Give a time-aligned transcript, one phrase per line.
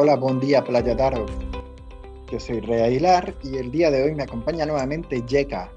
[0.00, 1.26] hola, buen día, Playa Taro.
[2.32, 5.70] Yo soy Rea Aguilar y el día de hoy me acompaña nuevamente Yeka.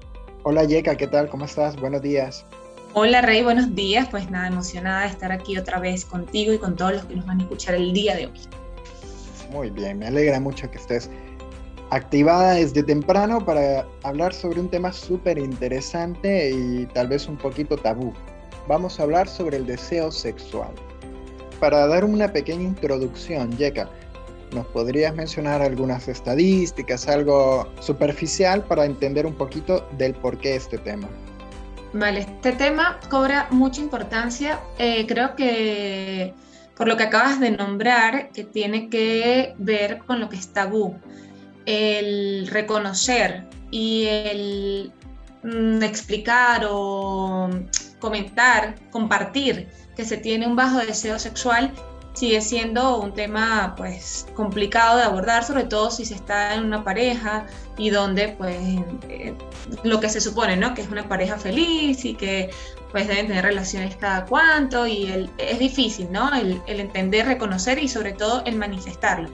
[0.44, 1.28] Hola Yeka, ¿qué tal?
[1.28, 1.78] ¿Cómo estás?
[1.78, 2.46] Buenos días.
[2.94, 4.08] Hola Rey, buenos días.
[4.10, 7.26] Pues nada, emocionada de estar aquí otra vez contigo y con todos los que nos
[7.26, 8.40] van a escuchar el día de hoy.
[9.50, 11.10] Muy bien, me alegra mucho que estés
[11.90, 17.76] activada desde temprano para hablar sobre un tema súper interesante y tal vez un poquito
[17.76, 18.14] tabú.
[18.68, 20.72] Vamos a hablar sobre el deseo sexual.
[21.60, 23.88] Para dar una pequeña introducción, Yeka,
[24.54, 30.78] ¿nos podrías mencionar algunas estadísticas, algo superficial para entender un poquito del por qué este
[30.78, 31.08] tema?
[31.92, 34.60] Vale, este tema cobra mucha importancia.
[34.78, 36.32] Eh, creo que
[36.76, 40.96] por lo que acabas de nombrar, que tiene que ver con lo que es tabú,
[41.66, 44.92] el reconocer y el
[45.42, 47.48] mm, explicar o
[48.00, 51.72] comentar, compartir que se tiene un bajo deseo sexual
[52.14, 56.84] sigue siendo un tema pues complicado de abordar, sobre todo si se está en una
[56.84, 58.56] pareja y donde pues
[59.08, 59.34] eh,
[59.82, 60.74] lo que se supone, ¿no?
[60.74, 62.50] Que es una pareja feliz y que
[62.92, 66.32] pues deben tener relaciones cada cuanto y es difícil, ¿no?
[66.32, 69.28] El, el, entender, reconocer y sobre todo el manifestarlo.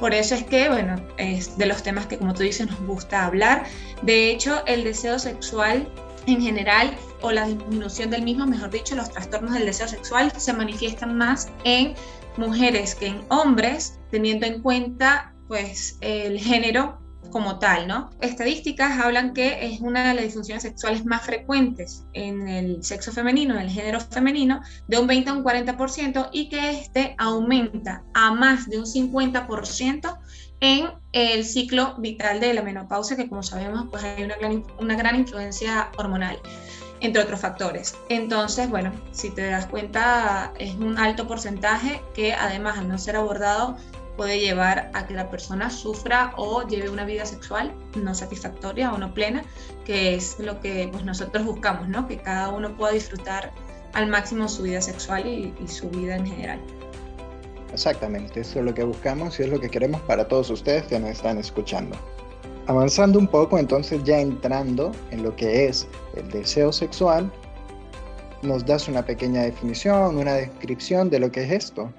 [0.00, 3.26] Por eso es que, bueno, es de los temas que como tú dices nos gusta
[3.26, 3.64] hablar.
[4.02, 5.88] De hecho, el deseo sexual
[6.26, 10.52] en general o la disminución del mismo, mejor dicho, los trastornos del deseo sexual se
[10.52, 11.94] manifiestan más en
[12.36, 16.98] mujeres que en hombres, teniendo en cuenta pues el género
[17.30, 18.10] como tal, ¿no?
[18.20, 23.54] Estadísticas hablan que es una de las disfunciones sexuales más frecuentes en el sexo femenino,
[23.54, 28.32] en el género femenino, de un 20 a un 40% y que este aumenta a
[28.32, 30.18] más de un 50%
[30.60, 34.94] en el ciclo vital de la menopausia, que como sabemos, pues hay una gran, una
[34.94, 36.38] gran influencia hormonal
[37.04, 37.96] entre otros factores.
[38.08, 43.16] Entonces, bueno, si te das cuenta, es un alto porcentaje que además al no ser
[43.16, 43.76] abordado
[44.16, 48.98] puede llevar a que la persona sufra o lleve una vida sexual no satisfactoria o
[48.98, 49.44] no plena,
[49.84, 52.06] que es lo que pues, nosotros buscamos, ¿no?
[52.06, 53.52] Que cada uno pueda disfrutar
[53.92, 56.60] al máximo su vida sexual y, y su vida en general.
[57.72, 60.98] Exactamente, eso es lo que buscamos y es lo que queremos para todos ustedes que
[60.98, 61.96] nos están escuchando.
[62.66, 65.86] Avanzando un poco, entonces ya entrando en lo que es
[66.16, 67.30] el deseo sexual,
[68.42, 71.92] nos das una pequeña definición, una descripción de lo que es esto.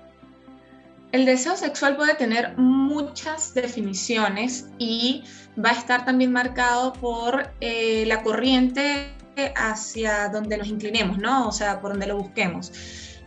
[1.11, 5.23] El deseo sexual puede tener muchas definiciones y
[5.63, 9.13] va a estar también marcado por eh, la corriente
[9.55, 11.47] hacia donde nos inclinemos, ¿no?
[11.47, 12.71] O sea, por donde lo busquemos.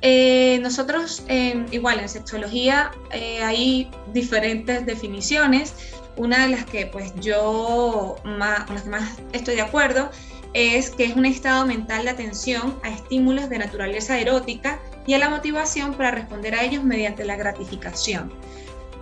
[0.01, 1.25] Eh, nosotros,
[1.71, 5.73] igual en sexología, eh, hay diferentes definiciones
[6.19, 10.11] una de las que pues yo más, con las que más estoy de acuerdo
[10.53, 15.19] es que es un estado mental de atención a estímulos de naturaleza erótica y a
[15.19, 18.33] la motivación para responder a ellos mediante la gratificación.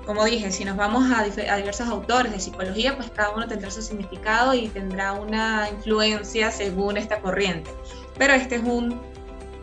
[0.05, 3.83] Como dije, si nos vamos a, diversos autores de psicología, pues cada uno tendrá su
[3.83, 7.71] significado y tendrá una influencia según esta corriente.
[8.17, 9.01] Pero esta es un,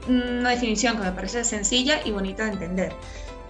[0.09, 2.93] una definición que me parece sencilla y bonita de entender.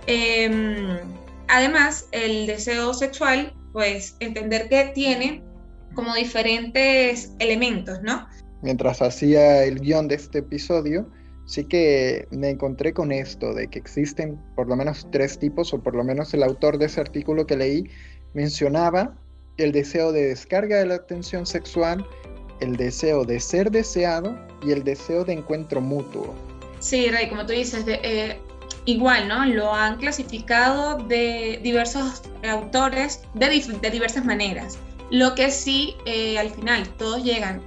[0.05, 1.01] Eh,
[1.47, 5.43] además, el deseo sexual pues entender que tiene
[5.93, 8.27] como diferentes elementos, ¿no?
[8.61, 11.11] Mientras hacía el guion de este episodio,
[11.45, 15.81] sí que me encontré con esto, de que existen por lo menos tres tipos, o
[15.81, 17.89] por lo menos el autor de ese artículo que leí
[18.33, 19.15] mencionaba
[19.57, 22.05] el deseo de descarga de la atención sexual,
[22.61, 26.33] el deseo de ser deseado y el deseo de encuentro mutuo.
[26.79, 28.39] Sí, Rey, como tú dices, de, eh,
[28.85, 29.45] igual, ¿no?
[29.45, 34.77] Lo han clasificado de diversos autores de, diversas maneras.
[35.09, 37.61] Lo que sí, eh, al final, todos llegan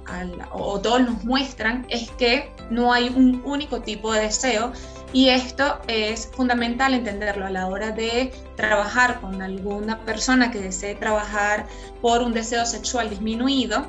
[0.51, 4.73] o todos nos muestran es que no hay un único tipo de deseo
[5.13, 10.95] y esto es fundamental entenderlo a la hora de trabajar con alguna persona que desee
[10.95, 11.65] trabajar
[12.01, 13.85] por un deseo sexual disminuido,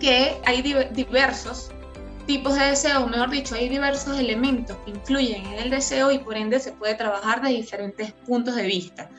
[0.00, 0.60] que hay
[0.92, 1.70] diversos
[2.26, 6.36] tipos de deseo, mejor dicho, hay diversos elementos que influyen en el deseo y por
[6.36, 9.10] ende se puede trabajar de diferentes puntos de vista.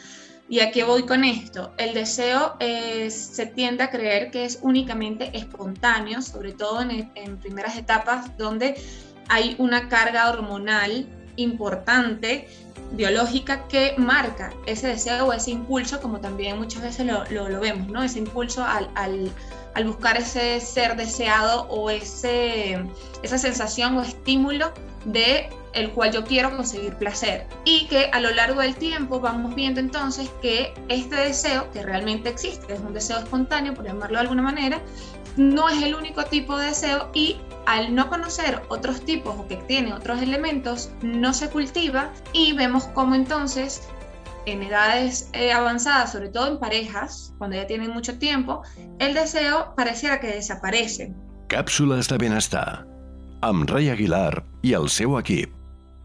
[0.48, 1.74] ¿Y a qué voy con esto?
[1.78, 8.38] El deseo se tiende a creer que es únicamente espontáneo, sobre todo en primeras etapas
[8.38, 8.76] donde
[9.28, 12.48] hay una carga hormonal importante
[12.92, 17.88] biológica que marca ese deseo o ese impulso, como también muchas veces lo, lo, vemos,
[17.90, 18.04] ¿no?
[18.04, 19.32] Ese impulso al, al,
[19.74, 22.84] al, buscar ese ser deseado o ese,
[23.24, 24.72] esa sensación o estímulo
[25.06, 27.46] de el cual yo quiero conseguir placer.
[27.66, 32.30] Y que a lo largo del tiempo vamos viendo entonces que este deseo, que realmente
[32.30, 34.82] existe, es un deseo espontáneo, por llamarlo de alguna manera,
[35.38, 39.58] no es el único tipo de deseo y al no conocer otros tipos o que
[39.58, 43.82] tiene otros elementos, no se cultiva y vemos cómo entonces
[44.46, 48.62] en edades eh, avanzadas, sobre todo en parejas, cuando ya tienen mucho tiempo,
[49.00, 51.14] el deseo pareciera que desaparece.
[51.48, 52.96] Cápsulas de bienestar
[53.46, 55.16] amb Aguilar y el seu.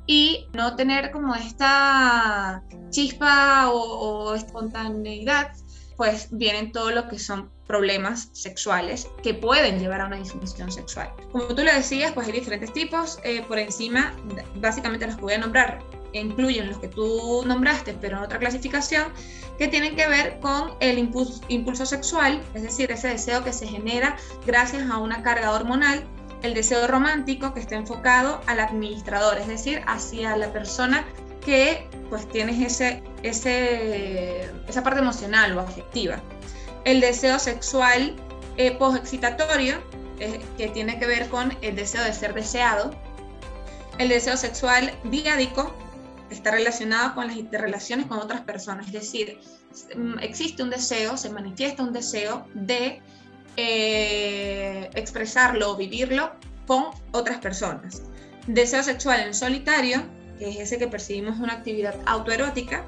[0.06, 5.52] Y no tener como esta chispa o, espontaneidad,
[5.97, 11.12] pues vienen todo lo que son problemas sexuales que pueden llevar a una disfunción sexual.
[11.31, 13.19] Como tú lo decías, pues hay diferentes tipos.
[13.23, 14.17] Eh, por encima,
[14.56, 15.79] básicamente los que voy a nombrar
[16.12, 19.12] incluyen los que tú nombraste, pero en otra clasificación,
[19.58, 24.17] que tienen que ver con el impulso sexual, es decir, ese deseo que se genera
[24.46, 26.05] gracias a una carga hormonal
[26.43, 31.05] el deseo romántico que está enfocado al administrador, es decir, hacia la persona
[31.45, 36.23] que pues tienes ese, ese, esa parte emocional o afectiva
[36.85, 38.17] el deseo sexual
[38.57, 39.83] eh, excitatorio
[40.19, 42.95] eh, que tiene que ver con el deseo de ser deseado.
[43.99, 45.75] El deseo sexual diádico
[46.31, 49.41] está relacionado con las interrelaciones con otras personas, es decir,
[49.97, 53.03] mm, existe un deseo, se manifiesta un deseo de
[53.56, 56.32] eh, expresarlo o vivirlo
[56.67, 58.02] con otras personas.
[58.47, 60.02] Deseo sexual en solitario,
[60.38, 62.85] que es ese que percibimos una actividad autoerótica,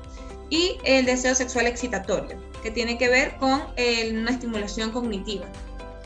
[0.53, 5.47] y el deseo sexual excitatorio, que tiene que ver con eh, una estimulación cognitiva.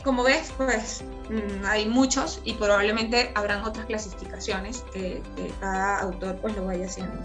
[0.05, 5.21] Como ves, pues mm, hay muchos y probablemente habrán otras clasificaciones que,
[5.59, 7.21] cada autor pues lo vaya haciendo.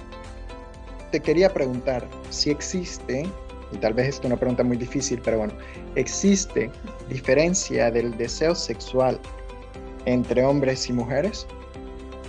[1.13, 3.31] Te quería preguntar si existe,
[3.73, 5.55] y tal vez es una pregunta muy difícil, pero bueno,
[5.95, 6.71] ¿existe
[7.09, 9.19] diferencia del deseo sexual
[10.05, 11.47] entre hombres y mujeres?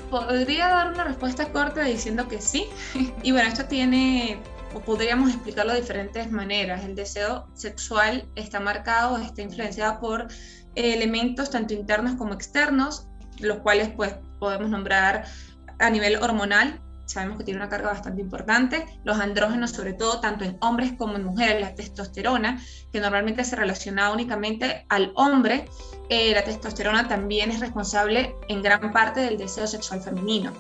[0.10, 2.68] Podría dar una respuesta corta diciendo que sí.
[3.24, 4.40] Y bueno, esto tiene
[4.74, 6.84] o podríamos explicarlo de diferentes maneras.
[6.84, 10.28] El deseo sexual está marcado, está influenciado por
[10.76, 13.08] elementos tanto internos como externos,
[13.40, 15.26] los cuales pues podemos nombrar
[15.80, 20.44] a nivel hormonal, sabemos que tiene una carga bastante importante, los andrógenos sobre todo, tanto
[20.46, 22.62] en hombres como en mujeres, la testosterona,
[22.92, 25.66] que normalmente se relaciona únicamente al hombre,
[26.10, 30.54] eh, la testosterona también es responsable en gran parte del deseo sexual femenino.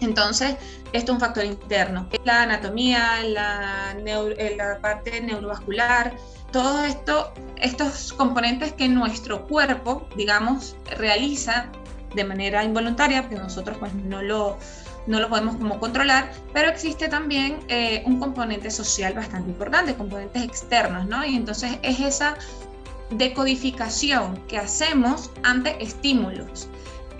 [0.00, 0.56] Entonces,
[0.92, 2.08] esto es un factor interno.
[2.24, 6.14] La anatomía, la, eh, la parte neurovascular,
[6.50, 11.70] todo esto, estos componentes que nuestro cuerpo, digamos, realiza
[12.14, 14.58] de manera involuntaria, porque nosotros pues no lo,
[15.06, 20.42] no lo podemos como controlar, pero existe también eh, un componente social bastante importante, componentes
[20.42, 21.24] externos, ¿no?
[21.24, 22.36] Y entonces es esa
[23.10, 26.68] decodificación que hacemos ante estímulos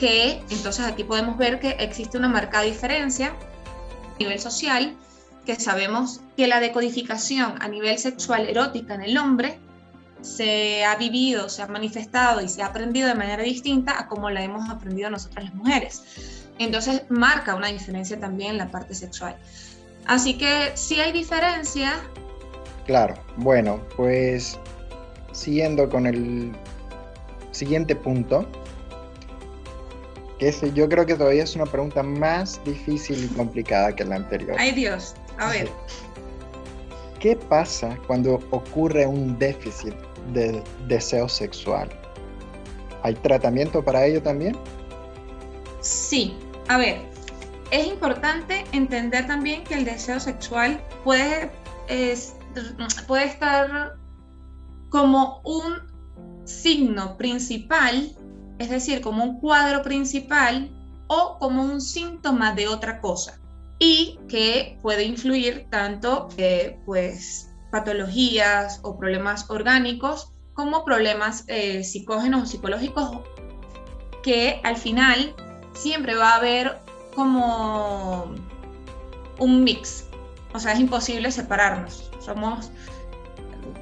[0.02, 4.96] que entonces aquí podemos ver que existe una marcada diferencia a nivel social,
[5.46, 9.60] que sabemos que la decodificación a nivel sexual erótica en el hombre
[10.20, 14.28] se ha vivido, se ha manifestado y se ha aprendido de manera distinta a como
[14.28, 16.41] la hemos aprendido nosotras las mujeres.
[16.58, 19.36] Entonces marca una diferencia también en la parte sexual.
[20.06, 22.00] Así que si hay diferencia.
[22.86, 24.58] Claro, bueno, pues
[25.32, 26.52] siguiendo con el
[27.52, 28.46] siguiente punto,
[30.74, 34.56] yo creo que todavía es una pregunta más difícil y complicada que la anterior.
[34.58, 35.68] Ay Dios, a ver.
[37.20, 39.94] ¿Qué pasa cuando ocurre un déficit
[40.32, 41.88] de deseo sexual?
[43.04, 44.56] ¿Hay tratamiento para ello también?
[45.82, 46.34] Sí,
[46.68, 47.02] a ver,
[47.70, 51.50] es importante entender también que el deseo sexual puede,
[53.06, 53.96] puede estar
[54.90, 58.16] como un signo principal
[58.62, 60.70] es decir, como un cuadro principal
[61.08, 63.40] o como un síntoma de otra cosa
[63.78, 72.42] y que puede influir tanto eh, pues patologías o problemas orgánicos como problemas eh, psicógenos
[72.42, 73.10] o psicológicos
[74.22, 75.34] que al final
[75.74, 76.78] siempre va a haber
[77.14, 78.34] como
[79.38, 80.04] un mix,
[80.54, 82.70] o sea, es imposible separarnos, somos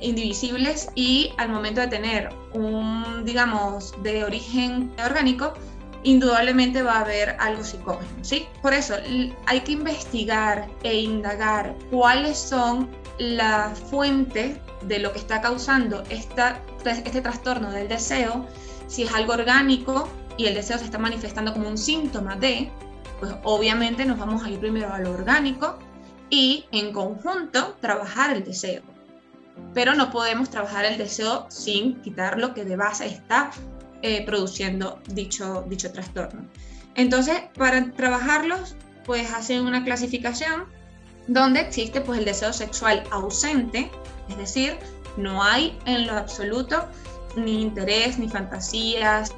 [0.01, 5.55] indivisibles y al momento de tener un, digamos, de origen orgánico,
[6.03, 8.47] indudablemente va a haber algo psicógeno, ¿sí?
[8.63, 8.95] Por eso
[9.47, 16.61] hay que investigar e indagar cuáles son la fuente de lo que está causando esta,
[16.85, 18.47] este trastorno del deseo,
[18.87, 20.09] si es algo orgánico
[20.41, 22.71] y el deseo se está manifestando como un síntoma de,
[23.19, 25.79] pues obviamente nos vamos a ir primero a lo orgánico
[26.31, 28.83] y en conjunto trabajar el deseo
[29.75, 33.51] pero no podemos trabajar el deseo sin quitar lo que de base está
[34.03, 36.43] eh, produciendo dicho, dicho trastorno.
[36.95, 40.65] Entonces, para trabajarlos, pues hacen una clasificación
[41.29, 43.91] donde existe pues el deseo sexual ausente,
[44.29, 44.77] es decir,
[45.17, 46.87] no hay en lo absoluto
[47.37, 49.33] ni interés, ni fantasías,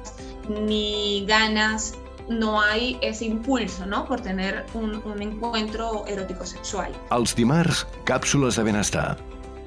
[0.49, 1.93] ni ganas
[2.29, 4.05] no hay ese impulso, ¿no?
[4.05, 6.93] Por tener un, un encuentro erótico sexual.
[7.11, 9.17] Els dimarts, càpsules de benestar,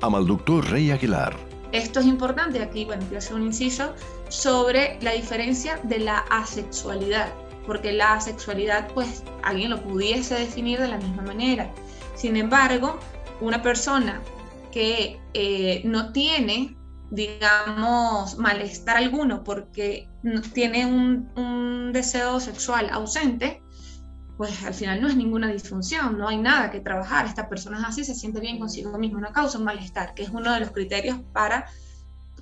[0.01, 1.37] amb el doctor Rey Aguilar.
[1.73, 3.93] Esto es importante, aquí, bueno, quiero hacer un inciso
[4.29, 7.29] sobre la diferencia de la asexualidad,
[7.67, 11.71] porque la asexualidad, pues, alguien lo pudiese definir de la misma manera.
[12.15, 12.99] Sin embargo,
[13.41, 14.23] una persona
[14.73, 16.77] que eh, no tiene,
[17.11, 20.09] digamos, malestar alguno porque
[20.53, 23.63] tiene un, deseo sexual ausente,
[24.37, 27.27] pues al final no es ninguna disfunción, no hay nada que trabajar.
[27.27, 30.53] Esta persona es así, se siente bien consigo misma, no causa malestar, que es uno
[30.53, 31.67] de los criterios para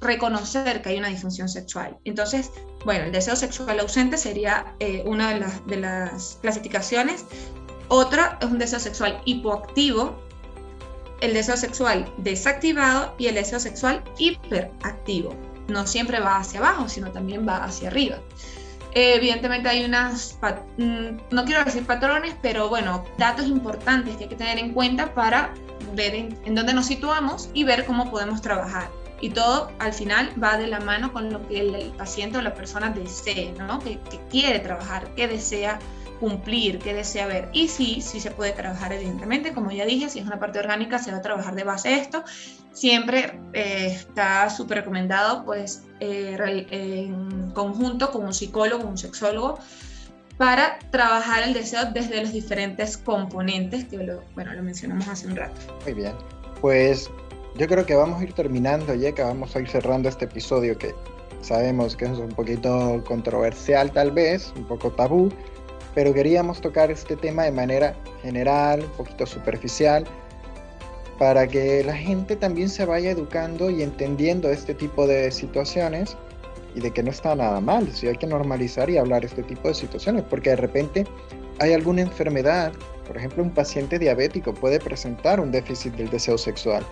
[0.00, 1.98] reconocer que hay una disfunción sexual.
[2.04, 2.50] Entonces,
[2.84, 5.34] bueno, el deseo sexual ausente sería eh, una
[5.66, 7.24] de las clasificaciones.
[7.88, 10.18] Otra es un deseo sexual hipoactivo,
[11.24, 15.34] el deseo sexual desactivado y el deseo sexual hiperactivo.
[15.68, 18.18] No siempre va hacia abajo, sino también va hacia arriba.
[18.92, 20.38] Evidentemente hay unas,
[20.76, 25.14] mm, no quiero decir patrones, pero bueno, datos importantes que hay que tener en cuenta
[25.14, 25.52] para
[25.94, 28.88] ver en, dónde nos situamos y ver cómo podemos trabajar.
[29.20, 32.54] Y todo al final va de la mano con lo que el, paciente o la
[32.54, 33.78] persona desee, ¿no?
[33.78, 35.78] Que, que quiere trabajar, que desea
[36.20, 37.48] cumplir, que desea ver.
[37.52, 40.98] Y sí, sí se puede trabajar, evidentemente, como ya dije, si es una parte orgánica,
[40.98, 42.24] se va a trabajar de base esto.
[42.72, 49.58] Siempre eh, está súper recomendado, pues, eh, en conjunto con un psicólogo, un sexólogo,
[50.36, 55.36] para trabajar el deseo desde los diferentes componentes que lo, bueno, lo mencionamos hace un
[55.36, 55.60] rato.
[55.84, 56.12] Muy bien,
[56.60, 57.10] pues
[57.56, 60.76] yo creo que vamos a ir terminando, ya que vamos a ir cerrando este episodio
[60.76, 60.94] que
[61.40, 65.30] sabemos que es un poquito controversial tal vez, un poco tabú,
[65.94, 70.04] pero queríamos tocar este tema de manera general, un poquito superficial,
[71.18, 76.16] para que la gente también se vaya educando y entendiendo este tipo de situaciones
[76.74, 79.68] y de que no está nada mal, si hay que normalizar y hablar este tipo
[79.68, 81.06] de situaciones, porque de repente
[81.60, 82.72] hay alguna enfermedad,
[83.06, 86.84] por ejemplo un paciente diabético puede presentar un déficit del deseo sexual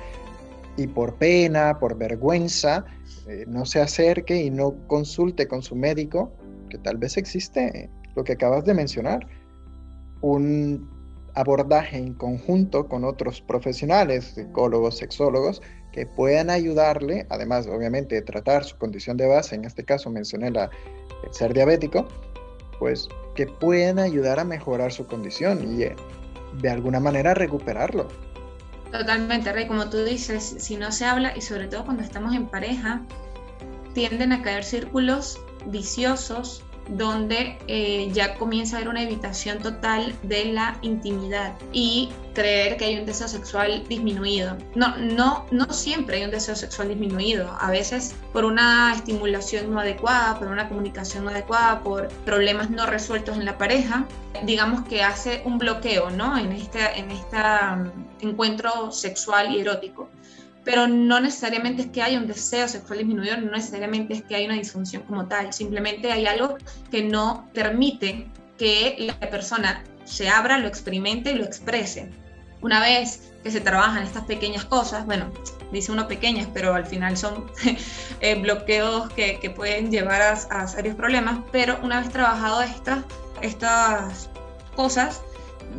[0.77, 2.85] y por pena, por vergüenza,
[3.27, 6.33] eh, no se acerque y no consulte con su médico,
[6.71, 9.27] que tal vez existe lo que acabas de mencionar,
[10.21, 10.91] un
[11.35, 18.65] abordaje en conjunto con otros profesionales, psicólogos, sexólogos, que puedan ayudarle, además obviamente de tratar
[18.65, 20.71] su condición de base, en este caso mencioné la,
[21.25, 22.07] el ser diabético,
[22.79, 25.97] pues que puedan ayudar a mejorar su condición y eh,
[26.61, 28.09] de alguna manera recuperarlo.
[28.91, 32.47] Totalmente, Rey, como tú dices, si no se habla y sobre todo cuando estamos en
[32.47, 33.03] pareja,
[33.95, 40.47] tienden a caer círculos viciosos donde eh, ya comienza a haber una evitación total de
[40.47, 44.57] la intimidad y creer que hay un deseo sexual disminuido.
[44.75, 47.55] No, no, no siempre hay un deseo sexual disminuido.
[47.61, 52.87] A veces por una estimulación no adecuada, por una comunicación no adecuada, por problemas no
[52.87, 54.07] resueltos en la pareja,
[54.45, 56.37] digamos que hace un bloqueo ¿no?
[56.39, 60.09] en este en esta, mm, encuentro sexual y erótico
[60.65, 64.47] pero no necesariamente es que haya un deseo sexual disminuido, no necesariamente es que haya
[64.47, 66.57] una disfunción como tal, simplemente hay algo
[66.91, 68.29] que no permite
[68.59, 72.11] que la persona se abra, lo experimente y lo exprese.
[72.61, 75.33] Una vez que se trabajan estas pequeñas cosas, bueno,
[75.73, 77.51] dice uno pequeñas, pero al final son
[78.21, 83.05] eh, bloqueos que, pueden llevar a, a, serios problemas, pero una vez trabajado estas,
[83.41, 84.31] estas
[84.77, 85.23] cosas,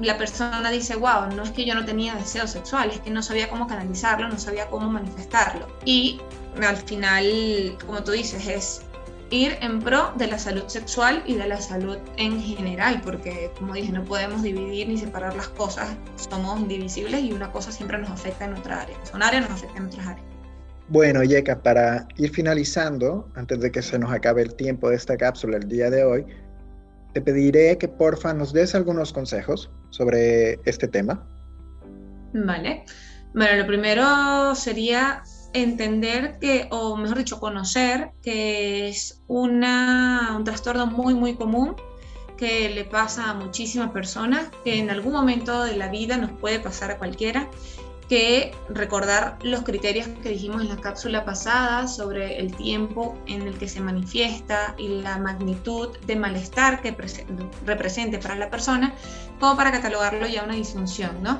[0.01, 3.21] la persona dice, wow, no es que yo no tenía deseos sexuales, es que no
[3.21, 5.67] sabía cómo canalizarlo, no sabía cómo manifestarlo.
[5.85, 6.19] Y
[6.61, 8.81] al final, como tú dices, es
[9.29, 13.73] ir en pro de la salud sexual y de la salud en general, porque como
[13.73, 18.11] dije, no podemos dividir ni separar las cosas, somos indivisibles y una cosa siempre nos
[18.11, 20.27] afecta en otra área, son áreas nos afectan en otras áreas.
[20.89, 25.17] Bueno, Yeka, para ir finalizando, antes de que se nos acabe el tiempo de esta
[25.17, 26.25] cápsula el día de hoy,
[27.13, 31.25] te pediré que porfa nos des algunos consejos sobre este tema.
[32.33, 32.85] Vale.
[33.33, 40.87] Bueno, lo primero sería entender que, o mejor dicho, conocer que es una, un trastorno
[40.87, 41.75] muy, muy común
[42.37, 46.59] que le pasa a muchísimas personas, que en algún momento de la vida nos puede
[46.59, 47.49] pasar a cualquiera
[48.13, 53.57] que recordar los criterios que dijimos en la cápsula pasada sobre el tiempo en el
[53.57, 56.95] que se manifiesta y la magnitud de malestar que
[57.65, 58.93] represente para la persona,
[59.39, 61.39] como para catalogarlo ya una disfunción, ¿no?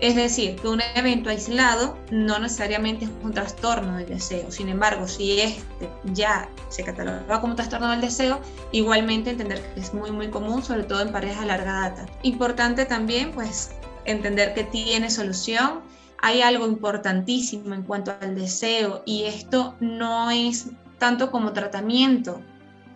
[0.00, 4.50] Es decir, que un evento aislado no necesariamente es un trastorno del deseo.
[4.50, 8.40] Sin embargo, si este ya se cataloga como trastorno del deseo,
[8.72, 12.06] igualmente entender que es muy muy común, sobre todo en parejas a larga data.
[12.22, 13.70] Importante también, pues,
[14.04, 15.86] entender que tiene solución
[16.20, 22.40] hay algo importantísimo en cuanto al deseo y esto no es tanto como tratamiento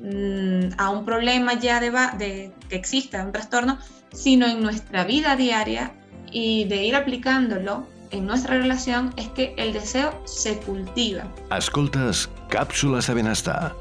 [0.00, 3.78] mm, a un problema ya de, de que exista un trastorno,
[4.12, 5.94] sino en nuestra vida diaria
[6.30, 11.24] y de ir aplicándolo en nuestra relación es que el deseo se cultiva.
[11.56, 13.74] Escoltes Cápsulas de Benestar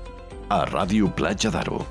[0.49, 1.85] a Radio Platja d'Aro.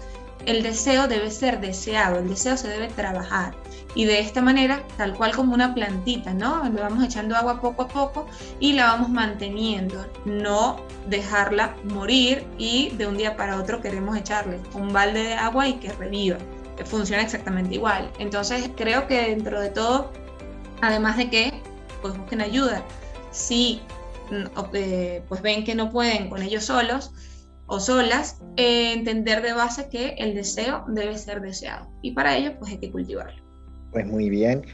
[0.47, 3.55] El deseo debe ser deseado, el deseo se debe trabajar.
[3.95, 6.63] Y de esta manera, tal cual como una plantita, ¿no?
[6.69, 8.27] Le vamos echando agua poco a poco
[8.61, 10.07] y la vamos manteniendo.
[10.25, 15.67] No dejarla morir y de un día para otro queremos echarle un balde de agua
[15.69, 16.39] y que reviva.
[16.85, 18.11] Funciona exactamente igual.
[18.19, 20.13] Entonces creo que dentro de todo,
[20.81, 21.63] además de que
[22.01, 22.83] pues busquen ayuda,
[23.33, 23.83] si
[24.31, 27.13] mm, eh, pues ven que no pueden con ellos solos,
[27.73, 32.59] o solas, eh, entender de base que el deseo debe ser deseado y para ello
[32.59, 33.50] pues hay que cultivarlo.
[33.93, 34.65] Pues muy bien,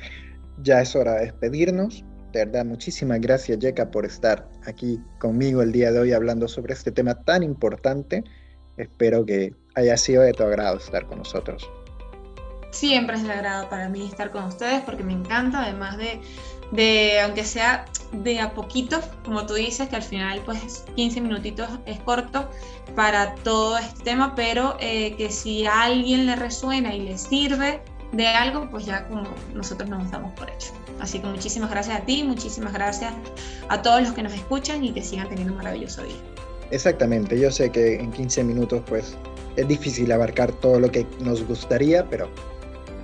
[0.63, 2.05] ya es hora de despedirnos.
[2.33, 6.75] De verdad, muchísimas gracias Yeka por estar aquí conmigo el día de hoy hablando sobre
[6.75, 8.25] este tema tan importante.
[8.77, 11.71] Espero que haya sido de tu agrado estar con nosotros.
[12.73, 16.21] Siempre es de agrado para mí estar con ustedes porque me encanta, además de
[16.73, 21.69] de, aunque sea de a poquito, como tú dices, que al final pues 15 minutitos
[21.87, 22.49] es corto
[22.95, 27.83] para todo este tema, pero eh, que si a alguien le resuena y le sirve
[28.13, 30.73] de algo, pues ya como nosotros nos damos por hecho.
[31.01, 33.13] Así que muchísimas gracias a ti, muchísimas gracias
[33.69, 36.17] a todos los que nos escuchan y que sigan teniendo un maravilloso día.
[36.71, 39.17] Exactamente, yo sé que en 15 minutos pues
[39.57, 42.29] es difícil abarcar todo lo que nos gustaría, pero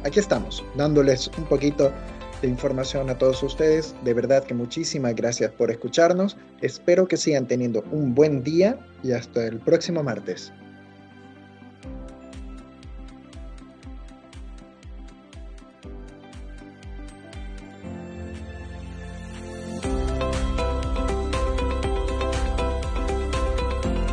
[0.04, 1.92] aquí estamos, dándoles un poquito
[2.42, 3.94] de información a todos ustedes.
[4.02, 6.36] De verdad que muchísimas gracias por escucharnos.
[6.60, 10.52] Espero que sigan teniendo un buen día y hasta el próximo martes.